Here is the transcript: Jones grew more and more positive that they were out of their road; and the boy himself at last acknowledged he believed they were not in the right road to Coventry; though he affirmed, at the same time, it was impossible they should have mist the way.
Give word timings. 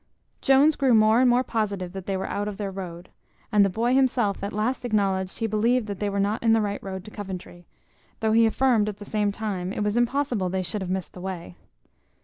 Jones 0.41 0.75
grew 0.75 0.95
more 0.95 1.21
and 1.21 1.29
more 1.29 1.43
positive 1.43 1.93
that 1.93 2.07
they 2.07 2.17
were 2.17 2.25
out 2.27 2.47
of 2.47 2.57
their 2.57 2.71
road; 2.71 3.09
and 3.51 3.63
the 3.63 3.69
boy 3.69 3.93
himself 3.93 4.43
at 4.43 4.51
last 4.51 4.83
acknowledged 4.83 5.37
he 5.37 5.45
believed 5.45 5.85
they 5.87 6.09
were 6.09 6.19
not 6.19 6.41
in 6.41 6.53
the 6.53 6.59
right 6.59 6.81
road 6.81 7.05
to 7.05 7.11
Coventry; 7.11 7.67
though 8.19 8.31
he 8.31 8.47
affirmed, 8.47 8.89
at 8.89 8.97
the 8.97 9.05
same 9.05 9.31
time, 9.31 9.71
it 9.71 9.83
was 9.83 9.97
impossible 9.97 10.49
they 10.49 10.63
should 10.63 10.81
have 10.81 10.89
mist 10.89 11.13
the 11.13 11.21
way. 11.21 11.55